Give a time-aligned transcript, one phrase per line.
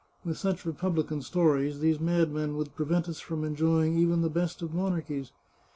[0.25, 4.63] With such republican stories, these mad men would prevent us from enjoying even the best
[4.63, 5.31] of monarchies.